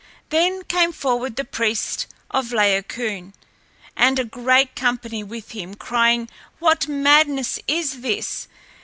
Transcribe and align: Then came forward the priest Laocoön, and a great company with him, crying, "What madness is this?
Then 0.29 0.63
came 0.63 0.91
forward 0.91 1.35
the 1.35 1.45
priest 1.45 2.07
Laocoön, 2.33 3.33
and 3.95 4.17
a 4.17 4.25
great 4.25 4.75
company 4.75 5.23
with 5.23 5.51
him, 5.51 5.75
crying, 5.75 6.27
"What 6.57 6.87
madness 6.87 7.59
is 7.67 8.01
this? 8.01 8.47